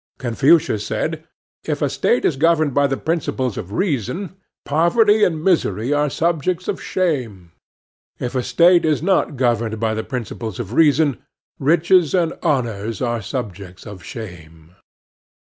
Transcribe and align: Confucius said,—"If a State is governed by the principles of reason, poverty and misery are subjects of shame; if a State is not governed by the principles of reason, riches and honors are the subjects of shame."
Confucius 0.17 0.83
said,—"If 0.83 1.79
a 1.79 1.87
State 1.87 2.25
is 2.25 2.35
governed 2.35 2.73
by 2.73 2.87
the 2.87 2.97
principles 2.97 3.55
of 3.55 3.71
reason, 3.71 4.35
poverty 4.65 5.23
and 5.23 5.43
misery 5.43 5.93
are 5.93 6.09
subjects 6.09 6.67
of 6.67 6.81
shame; 6.81 7.51
if 8.17 8.33
a 8.33 8.41
State 8.41 8.83
is 8.83 9.03
not 9.03 9.37
governed 9.37 9.79
by 9.79 9.93
the 9.93 10.03
principles 10.03 10.59
of 10.59 10.73
reason, 10.73 11.19
riches 11.59 12.15
and 12.15 12.33
honors 12.41 12.99
are 12.99 13.19
the 13.19 13.23
subjects 13.25 13.85
of 13.85 14.03
shame." 14.03 14.73